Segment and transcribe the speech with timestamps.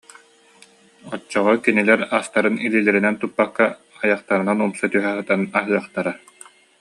[1.13, 3.65] Оччоҕо кинилэр астарын илиилэринэн туппакка,
[4.01, 6.13] айахтарынан умса түһэ сытан аһыахтара